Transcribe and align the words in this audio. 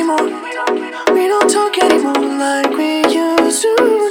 anymore. 0.00 1.14
We 1.14 1.28
don't 1.28 1.50
talk 1.50 1.76
anymore 1.78 2.14
like 2.14 2.70
we 2.70 3.04
used 3.14 3.62
to. 3.62 4.09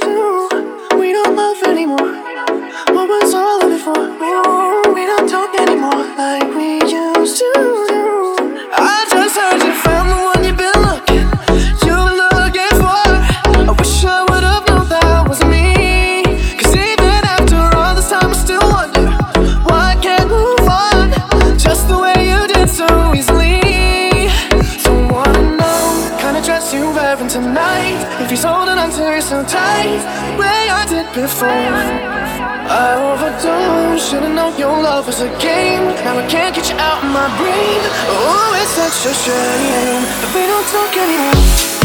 If 28.30 28.38
he's 28.38 28.44
holding 28.44 28.78
on 28.78 28.92
to 28.92 29.16
you 29.16 29.20
so 29.20 29.42
tight, 29.42 29.98
way 30.38 30.70
I 30.70 30.86
did 30.86 31.04
before. 31.12 31.48
I 31.50 32.94
overdosed, 32.94 34.08
should've 34.08 34.30
known 34.30 34.56
your 34.56 34.80
love 34.80 35.08
was 35.08 35.20
a 35.20 35.28
game. 35.40 35.82
Now 36.06 36.16
I 36.16 36.24
can't 36.28 36.54
get 36.54 36.70
you 36.70 36.76
out 36.76 37.02
of 37.02 37.10
my 37.10 37.26
brain. 37.38 37.80
Oh, 38.06 38.54
it's 38.54 38.70
such 38.70 39.10
a 39.10 39.14
shame 39.26 40.02
that 40.22 40.30
we 40.32 40.46
don't 40.46 40.68
talk 40.70 40.96
anymore. 40.96 41.79